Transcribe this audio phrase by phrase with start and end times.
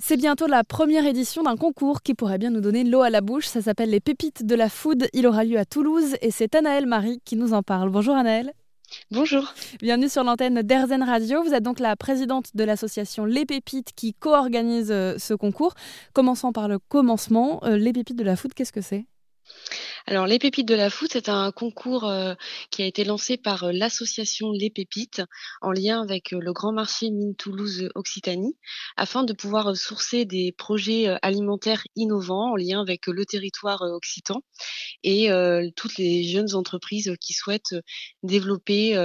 [0.00, 3.20] C'est bientôt la première édition d'un concours qui pourrait bien nous donner l'eau à la
[3.20, 3.46] bouche.
[3.46, 5.08] Ça s'appelle les Pépites de la Food.
[5.12, 7.90] Il aura lieu à Toulouse et c'est Anaëlle Marie qui nous en parle.
[7.90, 8.52] Bonjour Anaëlle.
[9.10, 9.52] Bonjour.
[9.80, 11.42] Bienvenue sur l'antenne d'Erzen Radio.
[11.42, 15.74] Vous êtes donc la présidente de l'association Les Pépites qui co-organise euh, ce concours.
[16.12, 17.60] Commençons par le commencement.
[17.64, 19.04] Euh, les Pépites de la Food, qu'est-ce que c'est?
[20.08, 22.32] Alors, les pépites de la foot, c'est un concours euh,
[22.70, 25.20] qui a été lancé par euh, l'association Les Pépites
[25.60, 28.56] en lien avec euh, le grand marché Mine Toulouse Occitanie
[28.96, 34.40] afin de pouvoir sourcer des projets alimentaires innovants en lien avec le territoire occitan
[35.02, 35.28] et
[35.76, 37.76] toutes les jeunes entreprises qui souhaitent
[38.22, 38.96] développer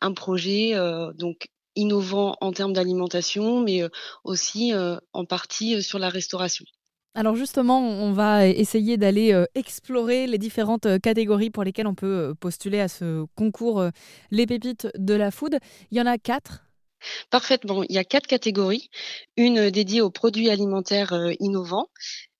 [0.00, 0.74] un projet
[1.14, 3.82] donc innovant en termes d'alimentation, mais
[4.24, 4.72] aussi
[5.12, 6.64] en partie sur la restauration.
[7.14, 11.94] Alors justement, on va essayer d'aller euh, explorer les différentes euh, catégories pour lesquelles on
[11.96, 13.84] peut euh, postuler à ce concours
[14.30, 15.58] Les pépites de la food.
[15.90, 16.64] Il y en a quatre.
[17.30, 17.82] Parfaitement.
[17.82, 18.90] Il y a quatre catégories.
[19.36, 21.88] Une dédiée aux produits alimentaires innovants,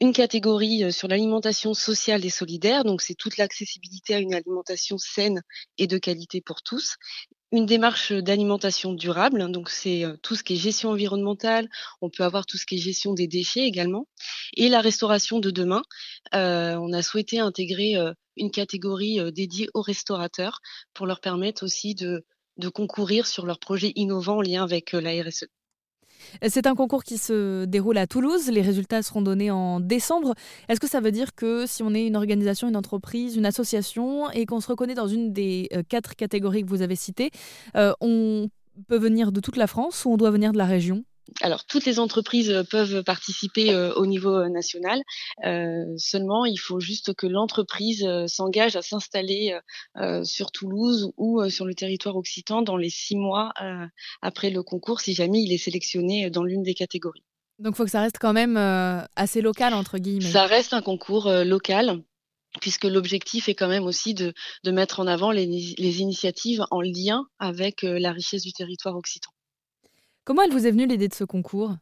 [0.00, 5.42] une catégorie sur l'alimentation sociale et solidaire, donc c'est toute l'accessibilité à une alimentation saine
[5.78, 6.96] et de qualité pour tous,
[7.52, 9.50] une démarche d'alimentation durable.
[9.52, 11.68] Donc, c'est euh, tout ce qui est gestion environnementale.
[12.00, 14.08] On peut avoir tout ce qui est gestion des déchets également.
[14.56, 15.82] Et la restauration de demain.
[16.34, 20.60] Euh, on a souhaité intégrer euh, une catégorie dédiée aux restaurateurs
[20.94, 22.24] pour leur permettre aussi de,
[22.56, 25.46] de concourir sur leurs projets innovants en lien avec la RSE.
[26.48, 28.48] C'est un concours qui se déroule à Toulouse.
[28.50, 30.34] Les résultats seront donnés en décembre.
[30.68, 34.30] Est-ce que ça veut dire que si on est une organisation, une entreprise, une association
[34.30, 37.30] et qu'on se reconnaît dans une des euh, quatre catégories que vous avez citées,
[37.76, 38.48] euh, on
[38.88, 41.04] peut venir de toute la France ou on doit venir de la région?
[41.40, 45.00] Alors, toutes les entreprises euh, peuvent participer euh, au niveau euh, national.
[45.96, 49.58] seulement, il faut juste que l'entreprise s'engage à s'installer
[50.24, 53.52] sur Toulouse ou sur le territoire occitan dans les six mois
[54.20, 57.24] après le concours, si jamais il est sélectionné dans l'une des catégories.
[57.58, 58.56] Donc, il faut que ça reste quand même
[59.16, 60.30] assez local, entre guillemets.
[60.30, 62.02] Ça reste un concours local
[62.60, 64.32] puisque l'objectif est quand même aussi de,
[64.66, 69.31] mettre en avant les initiatives en lien avec la richesse du territoire occitan.
[70.24, 71.76] Comment elle vous est venue l'idée de ce concours?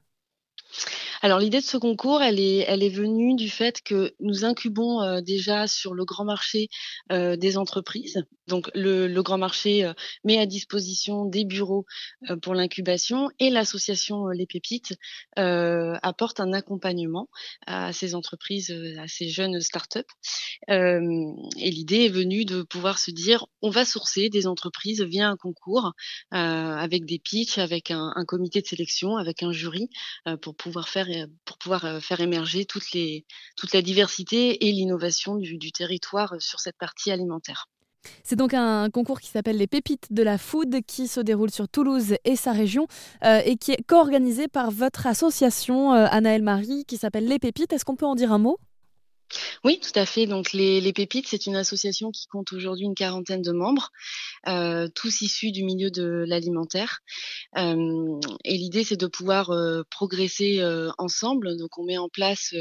[1.22, 5.66] Alors l'idée de ce concours, elle est, venue du fait que nous incubons euh, déjà
[5.66, 6.68] sur le grand marché
[7.12, 8.24] euh, des entreprises.
[8.46, 9.92] Donc le, le grand marché euh,
[10.24, 11.84] met à disposition des bureaux
[12.40, 14.94] pour l'incubation et l'association Les Pépites
[15.36, 17.28] apporte un accompagnement
[17.66, 20.00] à ces entreprises, à ces jeunes startups.
[20.68, 25.36] Et l'idée est venue de pouvoir se dire, on va sourcer des entreprises via un
[25.36, 25.92] concours
[26.30, 29.88] avec des pitchs, avec un, comité de sélection, avec un jury
[30.42, 31.08] pour pouvoir faire
[31.44, 32.84] pour pouvoir euh, faire émerger toute,
[33.72, 37.66] la diversité et l'innovation du, territoire sur cette partie alimentaire.
[38.24, 41.68] C'est donc un concours qui s'appelle les Pépites de la Food qui se déroule sur
[41.68, 42.86] Toulouse et sa région
[43.24, 47.72] euh, et qui est co-organisé par votre association euh, Anaëlle Marie qui s'appelle Les Pépites.
[47.72, 48.58] Est-ce qu'on peut en dire un mot?
[49.64, 50.26] Oui, tout à fait.
[50.26, 53.90] Donc les, les Pépites, c'est une association qui compte aujourd'hui une quarantaine de membres,
[54.48, 57.00] euh, tous issus du milieu de l'alimentaire.
[57.56, 60.62] Euh, et l'idée, c'est de pouvoir euh, progresser
[60.98, 61.56] ensemble.
[61.56, 62.54] Donc on met en place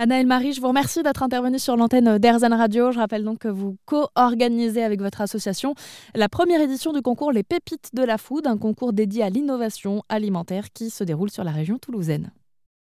[0.01, 2.93] Anaëlle Marie, je vous remercie d'être intervenue sur l'antenne d'Erzan Radio.
[2.93, 5.75] Je rappelle donc que vous co-organisez avec votre association
[6.15, 10.05] la première édition du concours Les Pépites de la Food, un concours dédié à l'innovation
[10.09, 12.31] alimentaire qui se déroule sur la région toulousaine.